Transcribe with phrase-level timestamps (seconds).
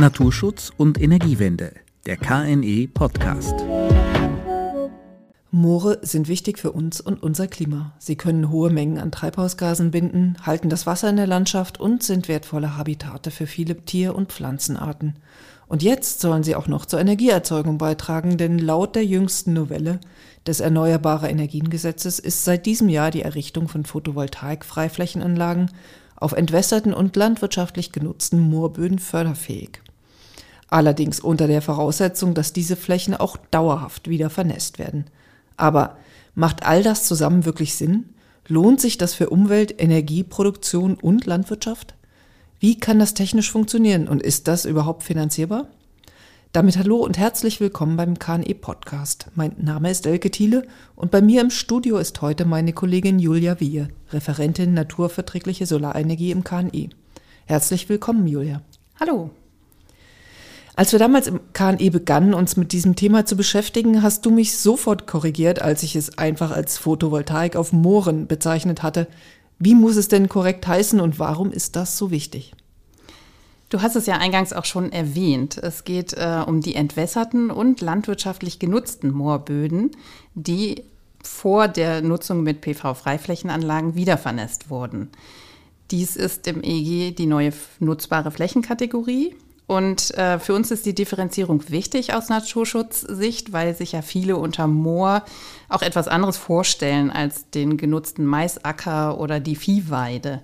[0.00, 1.72] Naturschutz und Energiewende,
[2.06, 3.54] der KNE Podcast.
[5.50, 7.94] Moore sind wichtig für uns und unser Klima.
[7.98, 12.28] Sie können hohe Mengen an Treibhausgasen binden, halten das Wasser in der Landschaft und sind
[12.28, 15.16] wertvolle Habitate für viele Tier- und Pflanzenarten.
[15.66, 20.00] Und jetzt sollen sie auch noch zur Energieerzeugung beitragen, denn laut der jüngsten Novelle
[20.46, 25.72] des Erneuerbare Energiengesetzes ist seit diesem Jahr die Errichtung von Photovoltaik-Freiflächenanlagen
[26.20, 29.80] auf entwässerten und landwirtschaftlich genutzten Moorböden förderfähig.
[30.68, 35.06] Allerdings unter der Voraussetzung, dass diese Flächen auch dauerhaft wieder vernässt werden.
[35.56, 35.96] Aber
[36.34, 38.10] macht all das zusammen wirklich Sinn?
[38.46, 41.94] Lohnt sich das für Umwelt, Energieproduktion und Landwirtschaft?
[42.60, 45.68] Wie kann das technisch funktionieren und ist das überhaupt finanzierbar?
[46.52, 49.26] Damit hallo und herzlich willkommen beim KNE Podcast.
[49.34, 50.66] Mein Name ist Elke Thiele
[50.96, 56.44] und bei mir im Studio ist heute meine Kollegin Julia Wiehe, Referentin Naturverträgliche Solarenergie im
[56.44, 56.88] KNE.
[57.44, 58.62] Herzlich willkommen, Julia.
[58.98, 59.30] Hallo.
[60.78, 64.56] Als wir damals im KNE begannen, uns mit diesem Thema zu beschäftigen, hast du mich
[64.56, 69.08] sofort korrigiert, als ich es einfach als Photovoltaik auf Mooren bezeichnet hatte.
[69.58, 72.52] Wie muss es denn korrekt heißen und warum ist das so wichtig?
[73.70, 75.58] Du hast es ja eingangs auch schon erwähnt.
[75.58, 79.90] Es geht äh, um die entwässerten und landwirtschaftlich genutzten Moorböden,
[80.36, 80.84] die
[81.24, 85.10] vor der Nutzung mit PV-Freiflächenanlagen wiedervernässt wurden.
[85.90, 89.34] Dies ist im EG die neue nutzbare Flächenkategorie.
[89.68, 94.66] Und äh, für uns ist die Differenzierung wichtig aus Naturschutzsicht, weil sich ja viele unter
[94.66, 95.22] Moor
[95.68, 100.40] auch etwas anderes vorstellen als den genutzten Maisacker oder die Viehweide.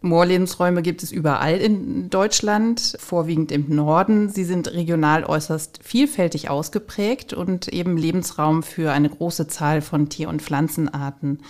[0.00, 4.28] Moorlebensräume gibt es überall in Deutschland, vorwiegend im Norden.
[4.28, 10.28] Sie sind regional äußerst vielfältig ausgeprägt und eben Lebensraum für eine große Zahl von Tier-
[10.28, 11.40] und Pflanzenarten.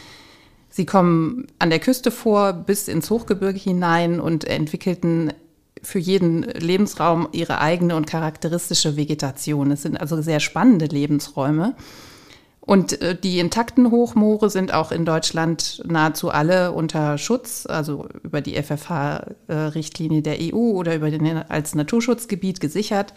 [0.71, 5.33] Sie kommen an der Küste vor bis ins Hochgebirge hinein und entwickelten
[5.87, 9.71] für jeden Lebensraum ihre eigene und charakteristische Vegetation.
[9.71, 11.75] Es sind also sehr spannende Lebensräume.
[12.61, 18.41] Und äh, die intakten Hochmoore sind auch in Deutschland nahezu alle unter Schutz, also über
[18.41, 23.15] die FFH-Richtlinie der EU oder über den, als Naturschutzgebiet gesichert.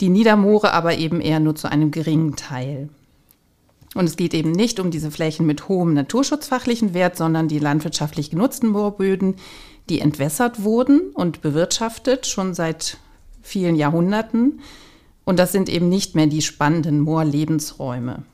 [0.00, 2.88] Die Niedermoore aber eben eher nur zu einem geringen Teil.
[3.94, 8.30] Und es geht eben nicht um diese Flächen mit hohem naturschutzfachlichen Wert, sondern die landwirtschaftlich
[8.30, 9.34] genutzten Moorböden,
[9.88, 12.98] die entwässert wurden und bewirtschaftet schon seit
[13.42, 14.60] vielen Jahrhunderten.
[15.24, 18.24] Und das sind eben nicht mehr die spannenden Moorlebensräume.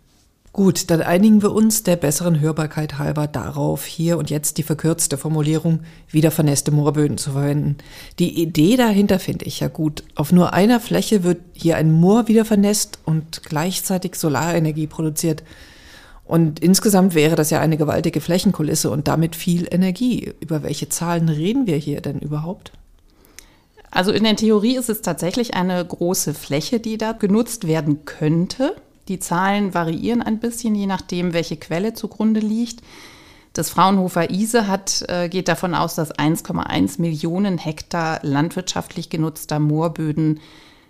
[0.53, 5.17] Gut, dann einigen wir uns der besseren Hörbarkeit halber darauf, hier und jetzt die verkürzte
[5.17, 7.77] Formulierung wieder vernässte Moorböden zu verwenden.
[8.19, 10.03] Die Idee dahinter finde ich ja gut.
[10.17, 15.45] Auf nur einer Fläche wird hier ein Moor wieder vernässt und gleichzeitig Solarenergie produziert.
[16.29, 20.35] Und insgesamt wäre das ja eine gewaltige Flächenkulisse und damit viel Energie.
[20.41, 22.73] Über welche Zahlen reden wir hier denn überhaupt?
[23.91, 28.77] Also in der Theorie ist es tatsächlich eine große Fläche, die da genutzt werden könnte.
[29.09, 32.83] Die Zahlen variieren ein bisschen, je nachdem, welche Quelle zugrunde liegt.
[33.55, 40.41] Das Fraunhofer ISE hat, äh, geht davon aus, dass 1,1 Millionen Hektar landwirtschaftlich genutzter Moorböden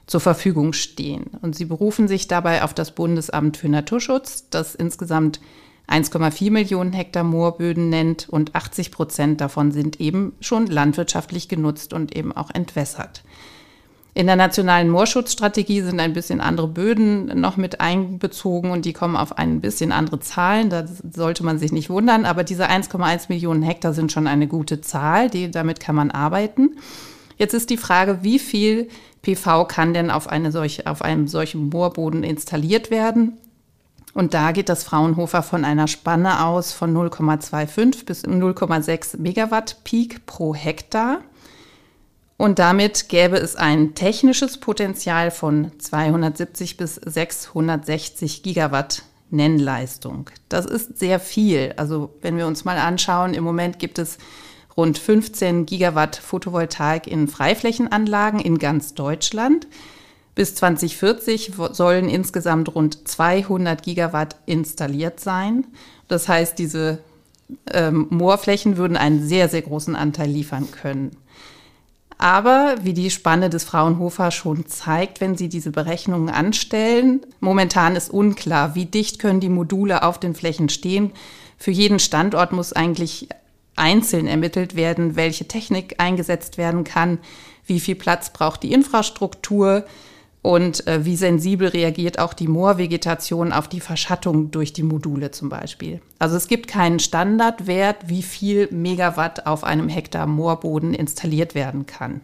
[0.08, 1.26] zur Verfügung stehen.
[1.42, 5.38] Und sie berufen sich dabei auf das Bundesamt für Naturschutz, das insgesamt
[5.86, 12.16] 1,4 Millionen Hektar Moorböden nennt und 80 Prozent davon sind eben schon landwirtschaftlich genutzt und
[12.16, 13.22] eben auch entwässert.
[14.14, 19.14] In der nationalen Moorschutzstrategie sind ein bisschen andere Böden noch mit einbezogen und die kommen
[19.14, 20.70] auf ein bisschen andere Zahlen.
[20.70, 24.80] Da sollte man sich nicht wundern, aber diese 1,1 Millionen Hektar sind schon eine gute
[24.80, 26.76] Zahl, die, damit kann man arbeiten.
[27.38, 28.88] Jetzt ist die Frage, wie viel
[29.22, 33.38] PV kann denn auf, eine solche, auf einem solchen Moorboden installiert werden?
[34.12, 40.26] Und da geht das Fraunhofer von einer Spanne aus von 0,25 bis 0,6 Megawatt Peak
[40.26, 41.20] pro Hektar.
[42.36, 50.30] Und damit gäbe es ein technisches Potenzial von 270 bis 660 Gigawatt Nennleistung.
[50.48, 51.74] Das ist sehr viel.
[51.76, 54.18] Also wenn wir uns mal anschauen, im Moment gibt es
[54.78, 59.66] rund 15 Gigawatt Photovoltaik in Freiflächenanlagen in ganz Deutschland.
[60.36, 65.66] Bis 2040 sollen insgesamt rund 200 Gigawatt installiert sein.
[66.06, 67.00] Das heißt, diese
[67.72, 71.16] ähm, Moorflächen würden einen sehr, sehr großen Anteil liefern können.
[72.16, 78.10] Aber wie die Spanne des Fraunhofer schon zeigt, wenn Sie diese Berechnungen anstellen, momentan ist
[78.10, 81.12] unklar, wie dicht können die Module auf den Flächen stehen.
[81.56, 83.28] Für jeden Standort muss eigentlich
[83.78, 87.18] einzeln ermittelt werden, welche Technik eingesetzt werden kann,
[87.66, 89.84] wie viel Platz braucht die Infrastruktur,
[90.42, 95.48] und äh, wie sensibel reagiert auch die Moorvegetation auf die Verschattung durch die Module zum
[95.48, 96.00] Beispiel.
[96.18, 102.20] Also es gibt keinen Standardwert, wie viel Megawatt auf einem Hektar Moorboden installiert werden kann.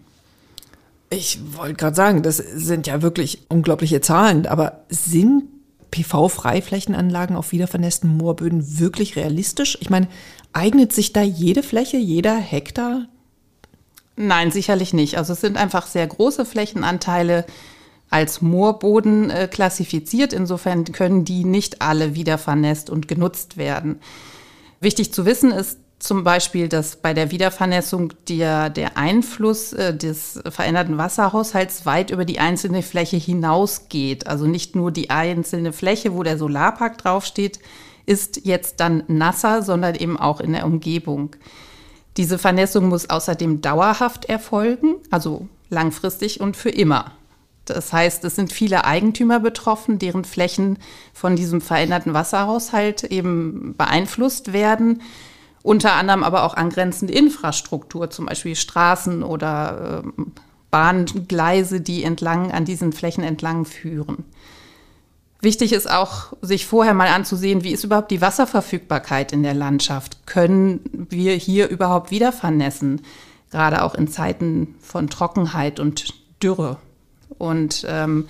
[1.11, 5.45] Ich wollte gerade sagen, das sind ja wirklich unglaubliche Zahlen, aber sind
[5.91, 9.79] PV-Freiflächenanlagen auf wiedervernässten Moorböden wirklich realistisch?
[9.81, 10.09] Ich meine,
[10.55, 13.07] eignet sich da jede Fläche, jeder Hektar?
[14.17, 15.19] Nein, sicherlich nicht.
[15.19, 17.45] Also es sind einfach sehr große Flächenanteile
[18.11, 20.33] als Moorboden äh, klassifiziert.
[20.33, 24.01] Insofern können die nicht alle wieder vernässt und genutzt werden.
[24.81, 30.41] Wichtig zu wissen ist zum Beispiel, dass bei der Wiedervernässung der, der Einfluss äh, des
[30.49, 34.27] veränderten Wasserhaushalts weit über die einzelne Fläche hinausgeht.
[34.27, 37.59] Also nicht nur die einzelne Fläche, wo der Solarpark draufsteht,
[38.07, 41.37] ist jetzt dann nasser, sondern eben auch in der Umgebung.
[42.17, 47.13] Diese Vernässung muss außerdem dauerhaft erfolgen, also langfristig und für immer.
[47.65, 50.79] Das heißt, es sind viele Eigentümer betroffen, deren Flächen
[51.13, 55.03] von diesem veränderten Wasserhaushalt eben beeinflusst werden.
[55.63, 60.23] Unter anderem aber auch angrenzende Infrastruktur, zum Beispiel Straßen oder äh,
[60.71, 64.25] Bahngleise, die entlang an diesen Flächen entlang führen.
[65.45, 70.27] Wichtig ist auch, sich vorher mal anzusehen, wie ist überhaupt die Wasserverfügbarkeit in der Landschaft?
[70.27, 70.81] Können
[71.11, 73.03] wir hier überhaupt wieder vernässen?
[73.51, 76.79] Gerade auch in Zeiten von Trockenheit und Dürre.
[77.37, 78.27] Und ähm,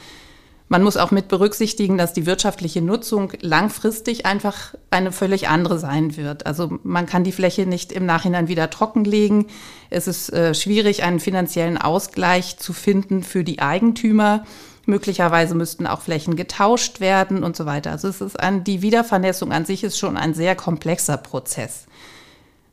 [0.69, 6.17] man muss auch mit berücksichtigen, dass die wirtschaftliche Nutzung langfristig einfach eine völlig andere sein
[6.17, 6.47] wird.
[6.47, 9.47] Also man kann die Fläche nicht im Nachhinein wieder trockenlegen.
[9.89, 14.45] Es ist äh, schwierig, einen finanziellen Ausgleich zu finden für die Eigentümer.
[14.87, 17.91] Möglicherweise müssten auch Flächen getauscht werden und so weiter.
[17.91, 21.87] Also es ist ein, die Wiedervernässung an sich ist schon ein sehr komplexer Prozess.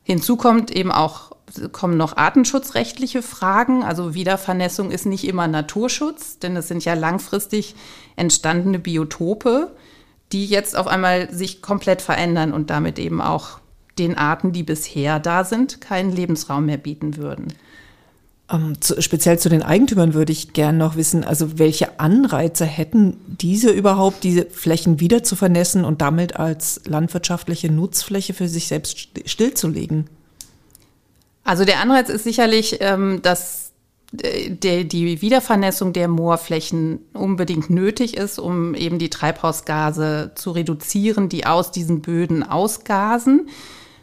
[0.04, 1.32] Hinzu kommt eben auch
[1.72, 3.82] kommen noch artenschutzrechtliche Fragen.
[3.84, 7.74] Also Wiedervernässung ist nicht immer Naturschutz, denn es sind ja langfristig
[8.16, 9.72] entstandene Biotope,
[10.32, 13.58] die jetzt auf einmal sich komplett verändern und damit eben auch
[13.98, 17.52] den Arten, die bisher da sind, keinen Lebensraum mehr bieten würden.
[18.52, 23.16] Ähm, zu, speziell zu den Eigentümern würde ich gerne noch wissen, also welche Anreize hätten
[23.26, 29.08] diese überhaupt, diese Flächen wieder zu vernässen und damit als landwirtschaftliche Nutzfläche für sich selbst
[29.24, 30.08] stillzulegen?
[31.44, 33.72] Also der Anreiz ist sicherlich, ähm, dass
[34.22, 41.30] äh, der, die Wiedervernässung der Moorflächen unbedingt nötig ist, um eben die Treibhausgase zu reduzieren,
[41.30, 43.48] die aus diesen Böden ausgasen.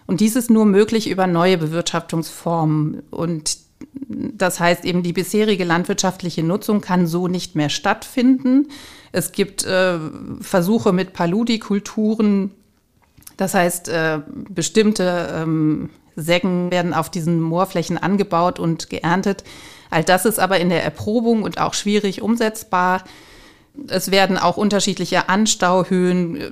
[0.08, 3.04] Und dies ist nur möglich über neue Bewirtschaftungsformen.
[3.12, 8.70] Und das heißt eben, die bisherige landwirtschaftliche Nutzung kann so nicht mehr stattfinden.
[9.12, 9.98] Es gibt äh,
[10.42, 12.52] Versuche mit Paludikulturen,
[13.38, 19.44] das heißt, äh, bestimmte ähm, Säcken werden auf diesen Moorflächen angebaut und geerntet.
[19.90, 23.04] All das ist aber in der Erprobung und auch schwierig umsetzbar.
[23.88, 26.52] Es werden auch unterschiedliche Anstauhöhen äh,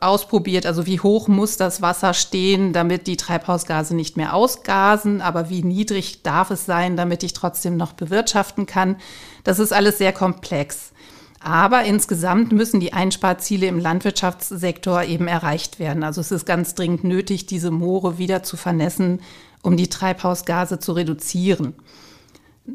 [0.00, 0.66] ausprobiert.
[0.66, 5.62] Also wie hoch muss das Wasser stehen, damit die Treibhausgase nicht mehr ausgasen, aber wie
[5.62, 8.96] niedrig darf es sein, damit ich trotzdem noch bewirtschaften kann.
[9.44, 10.92] Das ist alles sehr komplex.
[11.40, 16.02] Aber insgesamt müssen die Einsparziele im Landwirtschaftssektor eben erreicht werden.
[16.02, 19.20] Also es ist ganz dringend nötig, diese Moore wieder zu vernässen,
[19.62, 21.74] um die Treibhausgase zu reduzieren.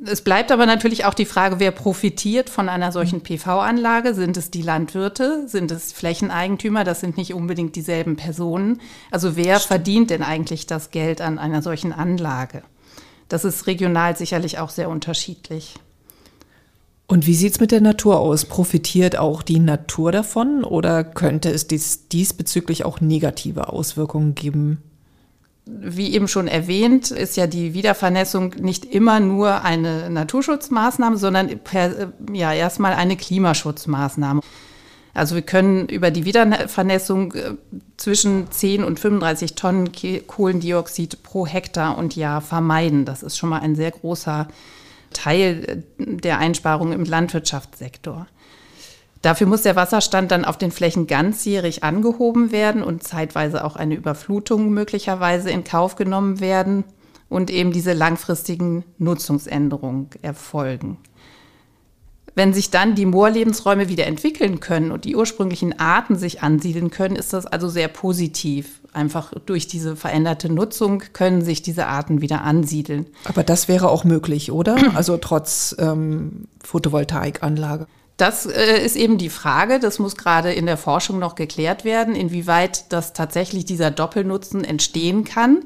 [0.06, 4.13] Es bleibt aber natürlich auch die Frage, wer profitiert von einer solchen PV-Anlage?
[4.13, 5.47] Sind es die Landwirte?
[5.47, 6.83] Sind es Flächeneigentümer?
[6.83, 8.81] Das sind nicht unbedingt dieselben Personen.
[9.09, 9.68] Also wer Stimmt.
[9.68, 12.62] verdient denn eigentlich das Geld an einer solchen Anlage?
[13.30, 15.75] Das ist regional sicherlich auch sehr unterschiedlich.
[17.08, 18.46] Und wie sieht es mit der Natur aus?
[18.46, 24.84] Profitiert auch die Natur davon oder könnte es dies, diesbezüglich auch negative Auswirkungen geben?
[25.71, 32.11] Wie eben schon erwähnt, ist ja die Wiedervernässung nicht immer nur eine Naturschutzmaßnahme, sondern per,
[32.33, 34.41] ja, erstmal eine Klimaschutzmaßnahme.
[35.13, 37.53] Also wir können über die Wiedervernässung äh,
[37.97, 39.91] zwischen 10 und 35 Tonnen
[40.27, 43.05] Kohlendioxid pro Hektar und Jahr vermeiden.
[43.05, 44.47] Das ist schon mal ein sehr großer
[45.13, 48.27] Teil der Einsparungen im Landwirtschaftssektor.
[49.21, 53.95] Dafür muss der Wasserstand dann auf den Flächen ganzjährig angehoben werden und zeitweise auch eine
[53.95, 56.85] Überflutung möglicherweise in Kauf genommen werden
[57.27, 60.97] und eben diese langfristigen Nutzungsänderungen erfolgen.
[62.35, 67.17] Wenn sich dann die Moorlebensräume wieder entwickeln können und die ursprünglichen Arten sich ansiedeln können,
[67.17, 68.79] ist das also sehr positiv.
[68.93, 73.07] Einfach durch diese veränderte Nutzung können sich diese Arten wieder ansiedeln.
[73.25, 74.77] Aber das wäre auch möglich, oder?
[74.95, 77.88] Also trotz ähm, Photovoltaikanlage.
[78.19, 82.15] Das äh, ist eben die Frage, das muss gerade in der Forschung noch geklärt werden,
[82.15, 85.63] inwieweit das tatsächlich dieser Doppelnutzen entstehen kann.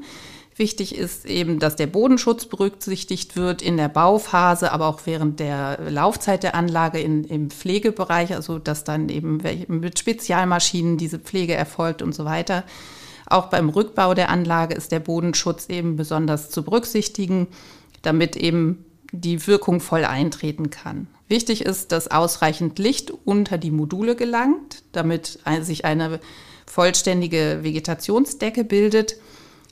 [0.54, 5.90] Wichtig ist eben, dass der Bodenschutz berücksichtigt wird in der Bauphase, aber auch während der
[5.90, 12.02] Laufzeit der Anlage in, im Pflegebereich, also dass dann eben mit Spezialmaschinen diese Pflege erfolgt
[12.02, 12.62] und so weiter.
[13.26, 17.48] Auch beim Rückbau der Anlage ist der Bodenschutz eben besonders zu berücksichtigen,
[18.02, 21.08] damit eben die Wirkung voll eintreten kann.
[21.28, 26.20] Wichtig ist, dass ausreichend Licht unter die Module gelangt, damit sich eine
[26.66, 29.16] vollständige Vegetationsdecke bildet.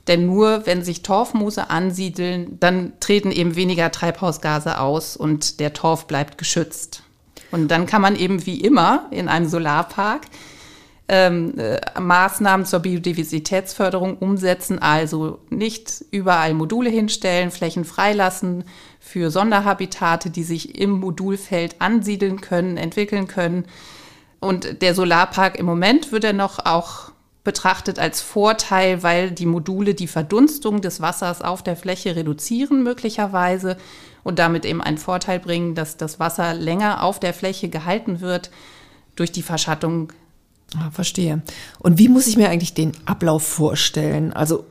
[0.09, 6.07] Denn nur wenn sich Torfmoose ansiedeln, dann treten eben weniger Treibhausgase aus und der Torf
[6.07, 7.03] bleibt geschützt.
[7.51, 10.23] Und dann kann man eben wie immer in einem Solarpark
[11.09, 18.65] ähm, äh, Maßnahmen zur Biodiversitätsförderung umsetzen, also nicht überall Module hinstellen, Flächen freilassen
[19.05, 23.67] für Sonderhabitate, die sich im Modulfeld ansiedeln können, entwickeln können.
[24.41, 27.11] Und der Solarpark im Moment wird er noch auch
[27.45, 33.77] betrachtet als Vorteil, weil die Module die Verdunstung des Wassers auf der Fläche reduzieren möglicherweise
[34.23, 38.51] und damit eben einen Vorteil bringen, dass das Wasser länger auf der Fläche gehalten wird
[39.17, 40.13] durch die Verschattung
[40.79, 41.43] Ah, verstehe.
[41.81, 44.33] Und wie muss ich mir eigentlich den Ablauf vorstellen?
[44.33, 44.65] Also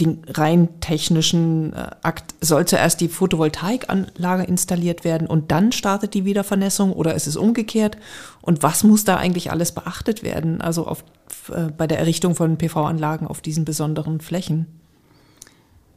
[0.00, 6.24] den rein technischen äh, Akt, soll zuerst die Photovoltaikanlage installiert werden und dann startet die
[6.24, 7.96] Wiedervernässung oder ist es umgekehrt?
[8.42, 11.04] Und was muss da eigentlich alles beachtet werden, also auf,
[11.50, 14.66] äh, bei der Errichtung von PV-Anlagen auf diesen besonderen Flächen?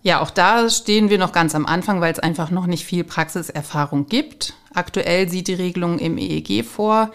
[0.04, 3.04] Ja, auch da stehen wir noch ganz am Anfang, weil es einfach noch nicht viel
[3.04, 4.54] Praxiserfahrung gibt.
[4.74, 7.12] Aktuell sieht die Regelung im EEG vor,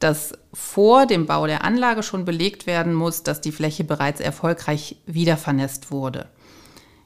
[0.00, 4.96] dass vor dem Bau der Anlage schon belegt werden muss, dass die Fläche bereits erfolgreich
[5.06, 6.26] wiedervernässt wurde.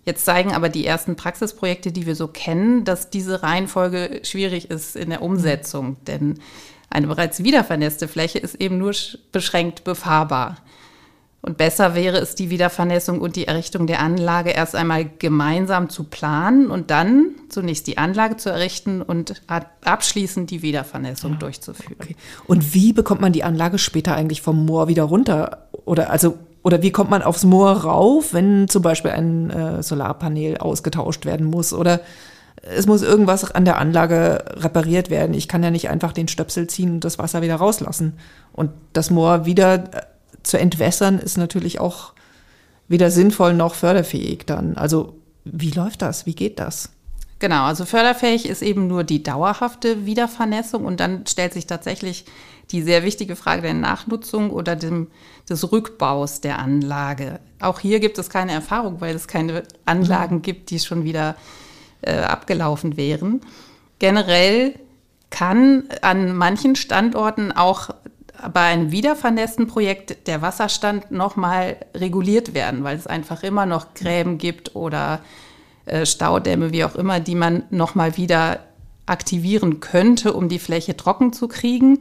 [0.05, 4.97] Jetzt zeigen aber die ersten Praxisprojekte, die wir so kennen, dass diese Reihenfolge schwierig ist
[4.97, 6.39] in der Umsetzung, denn
[6.91, 8.95] eine bereits wiedervernässte Fläche ist eben nur
[9.33, 10.57] beschränkt befahrbar.
[11.45, 16.05] Und besser wäre es, die Wiedervernässung und die Errichtung der Anlage erst einmal gemeinsam zu
[16.05, 19.43] planen und dann zunächst die Anlage zu errichten und
[19.85, 21.97] abschließend die Wiedervernässung ja, durchzuführen.
[22.01, 22.17] Okay.
[22.47, 25.69] Und wie bekommt man die Anlage später eigentlich vom Moor wieder runter?
[25.85, 30.57] Oder also oder wie kommt man aufs Moor rauf, wenn zum Beispiel ein äh, Solarpanel
[30.57, 31.75] ausgetauscht werden muss?
[31.75, 32.01] Oder
[32.63, 35.35] es muss irgendwas an der Anlage repariert werden.
[35.35, 38.15] Ich kann ja nicht einfach den Stöpsel ziehen und das Wasser wieder rauslassen
[38.55, 40.01] und das Moor wieder äh,
[40.45, 42.13] zu entwässern ist natürlich auch
[42.87, 44.77] weder sinnvoll noch förderfähig dann.
[44.77, 46.27] Also wie läuft das?
[46.27, 46.91] Wie geht das?
[47.39, 52.25] Genau, also förderfähig ist eben nur die dauerhafte Wiedervernässung und dann stellt sich tatsächlich
[52.71, 55.09] die sehr wichtige Frage der Nachnutzung oder dem,
[55.49, 57.41] des Rückbaus der Anlage.
[57.61, 61.37] Auch hier gibt es keine Erfahrung, weil es keine Anlagen gibt, die schon wieder
[62.01, 63.41] äh, abgelaufen wären.
[63.99, 64.75] Generell
[65.31, 67.91] kann an manchen Standorten auch
[68.53, 74.39] bei einem wiedervernässten Projekt der Wasserstand nochmal reguliert werden, weil es einfach immer noch Gräben
[74.39, 75.21] gibt oder
[75.87, 78.61] äh, Staudämme, wie auch immer, die man nochmal wieder
[79.07, 81.99] aktivieren könnte, um die Fläche trocken zu kriegen.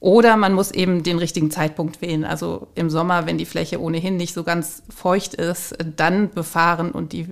[0.00, 2.24] Oder man muss eben den richtigen Zeitpunkt wählen.
[2.24, 7.12] Also im Sommer, wenn die Fläche ohnehin nicht so ganz feucht ist, dann befahren und
[7.12, 7.26] die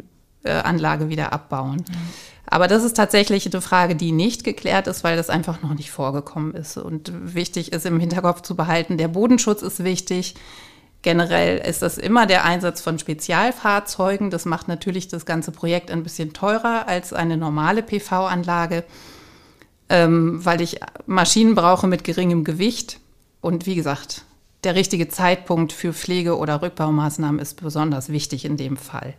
[0.45, 1.77] äh, Anlage wieder abbauen.
[1.77, 1.95] Mhm.
[2.51, 5.91] Aber das ist tatsächlich eine Frage, die nicht geklärt ist, weil das einfach noch nicht
[5.91, 6.79] vorgekommen ist.
[6.79, 10.35] Und wichtig ist im Hinterkopf zu behalten, der Bodenschutz ist wichtig.
[11.03, 14.31] Generell ist das immer der Einsatz von Spezialfahrzeugen.
[14.31, 18.85] Das macht natürlich das ganze Projekt ein bisschen teurer als eine normale PV-Anlage,
[19.91, 22.99] ähm, weil ich Maschinen brauche mit geringem Gewicht.
[23.41, 24.25] Und wie gesagt,
[24.65, 29.15] der richtige Zeitpunkt für Pflege- oder Rückbaumaßnahmen ist besonders wichtig in dem Fall.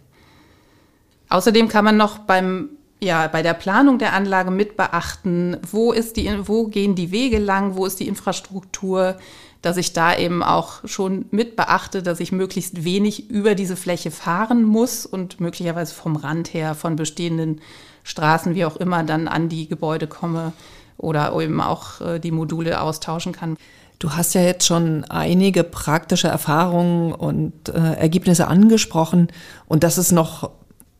[1.30, 2.70] Außerdem kann man noch beim
[3.01, 7.39] ja, bei der Planung der Anlage mit beachten, wo, ist die, wo gehen die Wege
[7.39, 9.15] lang, wo ist die Infrastruktur,
[9.62, 14.12] dass ich da eben auch schon mit beachte, dass ich möglichst wenig über diese Fläche
[14.12, 17.62] fahren muss und möglicherweise vom Rand her von bestehenden
[18.03, 20.53] Straßen, wie auch immer, dann an die Gebäude komme
[20.98, 23.58] oder eben auch äh, die Module austauschen kann.
[24.00, 29.27] Du hast ja jetzt schon einige praktische Erfahrungen und äh, Ergebnisse angesprochen
[29.68, 30.51] und das ist noch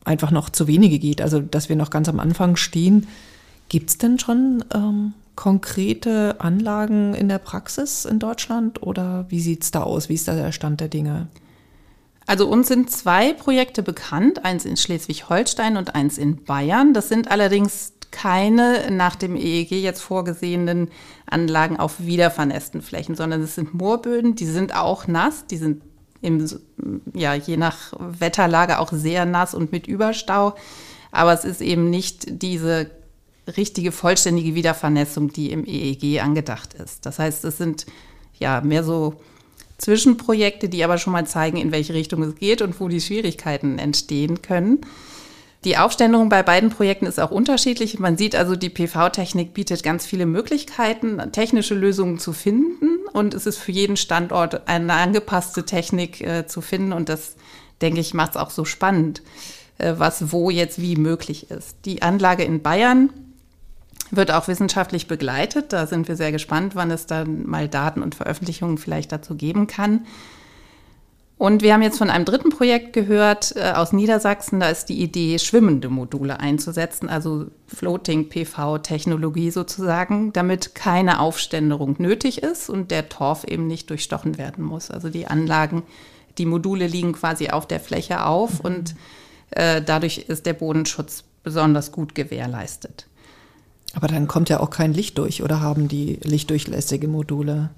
[0.04, 3.08] einfach noch zu wenige geht, also dass wir noch ganz am Anfang stehen.
[3.68, 9.64] Gibt es denn schon ähm, konkrete Anlagen in der Praxis in Deutschland oder wie sieht
[9.64, 10.10] es da aus?
[10.10, 11.28] Wie ist da der Stand der Dinge?
[12.26, 16.94] Also uns sind zwei Projekte bekannt, eins in Schleswig-Holstein und eins in Bayern.
[16.94, 20.90] Das sind allerdings keine nach dem EEG jetzt vorgesehenen
[21.26, 25.82] Anlagen auf wiedervernässten Flächen, sondern es sind Moorböden, die sind auch nass, die sind
[26.22, 26.46] im,
[27.14, 30.56] ja, je nach Wetterlage auch sehr nass und mit Überstau.
[31.12, 32.92] Aber es ist eben nicht diese
[33.58, 37.06] richtige vollständige Wiedervernässung, die im EEG angedacht ist.
[37.06, 37.86] Das heißt, es sind
[38.38, 39.16] ja mehr so
[39.80, 43.80] Zwischenprojekte, die aber schon mal zeigen, in welche Richtung es geht und wo die Schwierigkeiten
[43.80, 44.82] entstehen können.
[45.66, 48.00] Die Aufstellung bei beiden Projekten ist auch unterschiedlich.
[48.00, 53.00] Man sieht also, die PV-Technik bietet ganz viele Möglichkeiten, technische Lösungen zu finden.
[53.12, 56.94] Und es ist für jeden Standort eine angepasste Technik äh, zu finden.
[56.94, 57.36] Und das,
[57.82, 59.22] denke ich, macht es auch so spannend.
[59.80, 61.78] äh, was wo jetzt wie möglich ist.
[61.86, 63.10] Die Anlage in Bayern
[64.12, 65.74] wird auch wissenschaftlich begleitet.
[65.74, 69.68] Da sind wir sehr gespannt, wann es dann mal Daten und Veröffentlichungen vielleicht dazu geben
[69.68, 70.06] kann.
[71.40, 74.60] Und wir haben jetzt von einem dritten Projekt gehört äh, aus Niedersachsen.
[74.60, 82.44] Da ist die Idee, schwimmende Module einzusetzen, also Floating PV-Technologie sozusagen, damit keine Aufständerung nötig
[82.44, 84.92] ist und der Torf eben nicht durchstochen werden muss.
[84.92, 85.84] Also die Anlagen,
[86.38, 88.66] die Module liegen quasi auf der Fläche auf mhm.
[88.66, 88.96] und
[89.52, 93.08] äh, dadurch ist der Bodenschutz besonders gut gewährleistet.
[93.94, 97.70] Aber dann kommt ja auch kein Licht durch oder haben die lichtdurchlässige Module?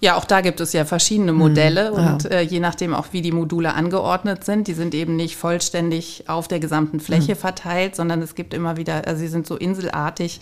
[0.00, 3.22] Ja, auch da gibt es ja verschiedene Modelle mhm, und äh, je nachdem auch, wie
[3.22, 7.38] die Module angeordnet sind, die sind eben nicht vollständig auf der gesamten Fläche mhm.
[7.38, 10.40] verteilt, sondern es gibt immer wieder, also sie sind so inselartig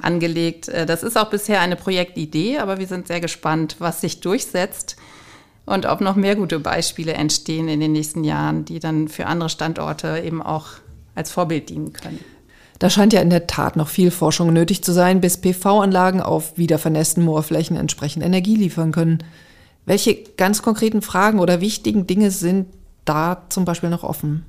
[0.00, 0.68] angelegt.
[0.68, 4.96] Äh, das ist auch bisher eine Projektidee, aber wir sind sehr gespannt, was sich durchsetzt
[5.66, 9.50] und ob noch mehr gute Beispiele entstehen in den nächsten Jahren, die dann für andere
[9.50, 10.66] Standorte eben auch
[11.14, 12.24] als Vorbild dienen können.
[12.78, 16.56] Da scheint ja in der Tat noch viel Forschung nötig zu sein, bis PV-Anlagen auf
[16.56, 19.18] wiedervernässten Moorflächen entsprechend Energie liefern können.
[19.84, 22.66] Welche ganz konkreten Fragen oder wichtigen Dinge sind
[23.04, 24.44] da zum Beispiel noch offen?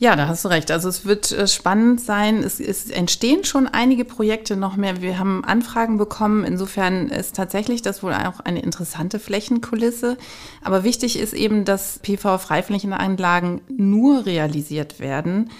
[0.00, 0.70] Ja, da hast du recht.
[0.70, 2.42] Also es wird äh, spannend sein.
[2.42, 5.02] Es, es, entstehen schon einige Projekte noch mehr.
[5.02, 6.42] Wir haben Anfragen bekommen.
[6.44, 10.16] Insofern ist tatsächlich das wohl auch eine interessante Flächenkulisse.
[10.62, 15.50] Aber wichtig ist eben, dass PV-Freiflächenanlagen nur realisiert werden,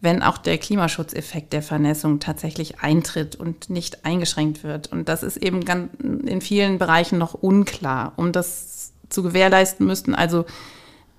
[0.00, 4.90] wenn auch der Klimaschutzeffekt der Vernässung tatsächlich eintritt und nicht eingeschränkt wird.
[4.90, 8.14] Und das ist eben ganz in vielen Bereichen noch unklar.
[8.16, 10.46] Um das zu gewährleisten, müssten also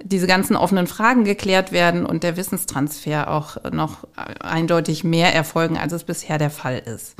[0.04, 4.08] diese ganzen offenen Fragen geklärt werden und der Wissenstransfer auch noch
[4.40, 7.16] eindeutig mehr erfolgen, als es bisher der Fall ist.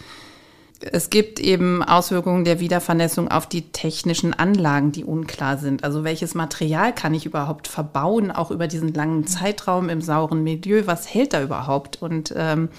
[0.82, 5.84] Es gibt eben Auswirkungen der Wiedervernässung auf die technischen Anlagen, die unklar sind.
[5.84, 10.84] Also welches Material kann ich überhaupt verbauen, auch über diesen langen Zeitraum im sauren Milieu?
[10.86, 12.02] Was hält da überhaupt?
[12.02, 12.70] Und ähm,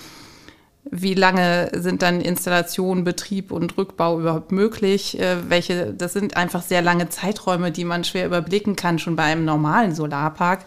[0.91, 5.19] wie lange sind dann Installation, Betrieb und Rückbau überhaupt möglich?
[5.21, 9.25] Äh, welche, das sind einfach sehr lange Zeiträume, die man schwer überblicken kann, schon bei
[9.25, 10.65] einem normalen Solarpark.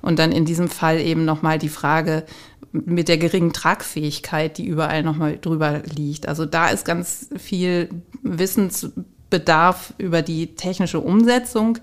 [0.00, 2.24] Und dann in diesem Fall eben nochmal die Frage,
[2.72, 6.28] mit der geringen Tragfähigkeit, die überall nochmal drüber liegt.
[6.28, 7.88] Also da ist ganz viel
[8.22, 11.78] Wissensbedarf über die technische Umsetzung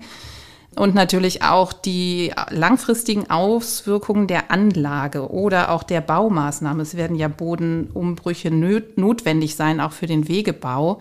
[0.76, 6.82] und natürlich auch die langfristigen Auswirkungen der Anlage oder auch der Baumaßnahme.
[6.82, 10.98] Es werden ja Bodenumbrüche notwendig sein, auch für den Wegebau.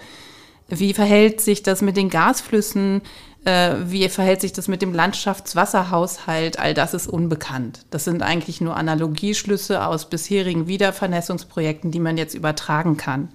[0.69, 3.01] Wie verhält sich das mit den Gasflüssen?
[3.45, 6.59] Äh, wie verhält sich das mit dem Landschaftswasserhaushalt?
[6.59, 7.85] All das ist unbekannt.
[7.91, 13.29] Das sind eigentlich nur Analogieschlüsse aus bisherigen Wiedervernässungsprojekten, die man jetzt übertragen kann.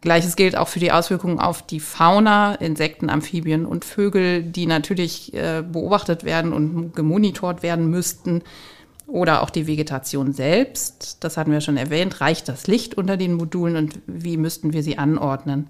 [0.00, 5.32] Gleiches gilt auch für die Auswirkungen auf die Fauna, Insekten, Amphibien und Vögel, die natürlich
[5.34, 8.42] äh, beobachtet werden und gemonitort werden müssten.
[9.06, 11.18] Oder auch die Vegetation selbst.
[11.20, 12.20] Das hatten wir schon erwähnt.
[12.20, 15.68] Reicht das Licht unter den Modulen und wie müssten wir sie anordnen?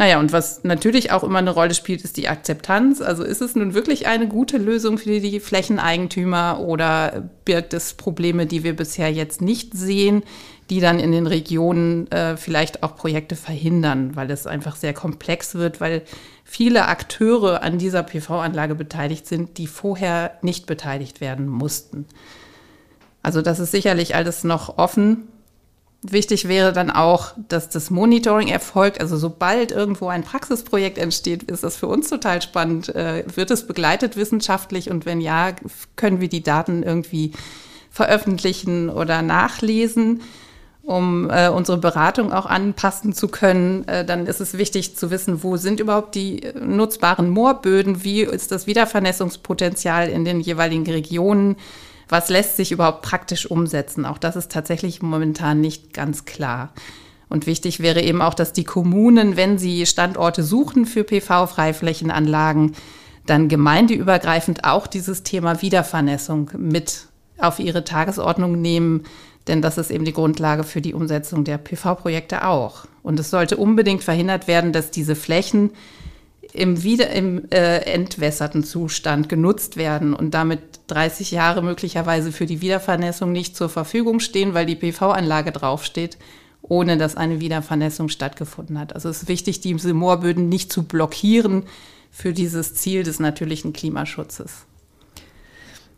[0.00, 3.02] Naja, und was natürlich auch immer eine Rolle spielt, ist die Akzeptanz.
[3.02, 8.46] Also ist es nun wirklich eine gute Lösung für die Flächeneigentümer oder birgt es Probleme,
[8.46, 10.22] die wir bisher jetzt nicht sehen,
[10.70, 15.54] die dann in den Regionen äh, vielleicht auch Projekte verhindern, weil es einfach sehr komplex
[15.54, 16.00] wird, weil
[16.44, 22.06] viele Akteure an dieser PV-Anlage beteiligt sind, die vorher nicht beteiligt werden mussten.
[23.22, 25.28] Also das ist sicherlich alles noch offen.
[26.02, 29.02] Wichtig wäre dann auch, dass das Monitoring erfolgt.
[29.02, 32.94] Also sobald irgendwo ein Praxisprojekt entsteht, ist das für uns total spannend.
[32.94, 35.52] Äh, wird es begleitet wissenschaftlich und wenn ja,
[35.96, 37.32] können wir die Daten irgendwie
[37.90, 40.22] veröffentlichen oder nachlesen,
[40.82, 43.86] um äh, unsere Beratung auch anpassen zu können.
[43.86, 48.52] Äh, dann ist es wichtig zu wissen, wo sind überhaupt die nutzbaren Moorböden, wie ist
[48.52, 51.56] das Wiedervernässungspotenzial in den jeweiligen Regionen
[52.10, 54.04] was lässt sich überhaupt praktisch umsetzen?
[54.04, 56.72] Auch das ist tatsächlich momentan nicht ganz klar.
[57.28, 62.74] Und wichtig wäre eben auch, dass die Kommunen, wenn sie Standorte suchen für PV-Freiflächenanlagen,
[63.26, 67.06] dann gemeindeübergreifend auch dieses Thema Wiedervernässung mit
[67.38, 69.04] auf ihre Tagesordnung nehmen,
[69.46, 72.86] denn das ist eben die Grundlage für die Umsetzung der PV-Projekte auch.
[73.02, 75.70] Und es sollte unbedingt verhindert werden, dass diese Flächen
[76.52, 82.60] im, wieder, im äh, entwässerten Zustand genutzt werden und damit 30 Jahre möglicherweise für die
[82.60, 86.18] Wiedervernässung nicht zur Verfügung stehen, weil die PV-Anlage draufsteht,
[86.62, 88.94] ohne dass eine Wiedervernässung stattgefunden hat.
[88.94, 91.64] Also es ist wichtig, diese Moorböden nicht zu blockieren
[92.10, 94.66] für dieses Ziel des natürlichen Klimaschutzes.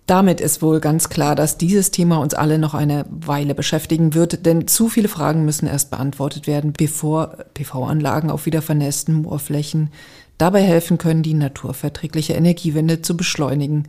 [0.06, 4.44] Damit ist wohl ganz klar, dass dieses Thema uns alle noch eine Weile beschäftigen wird,
[4.44, 9.90] denn zu viele Fragen müssen erst beantwortet werden, bevor PV-Anlagen auf wiedervernässten Moorflächen
[10.38, 13.88] dabei helfen können, die naturverträgliche Energiewende zu beschleunigen.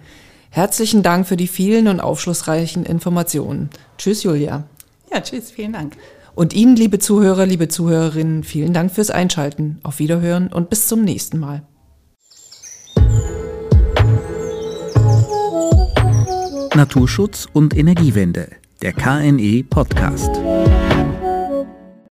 [0.50, 3.70] Herzlichen Dank für die vielen und aufschlussreichen Informationen.
[3.98, 4.66] Tschüss, Julia.
[5.12, 5.98] Ja, tschüss, vielen Dank.
[6.36, 9.80] Und Ihnen, liebe Zuhörer, liebe Zuhörerinnen, vielen Dank fürs Einschalten.
[9.84, 11.64] Auf Wiederhören und bis zum nächsten Mal.
[16.76, 18.50] Naturschutz und Energiewende,
[18.82, 20.32] der KNE Podcast.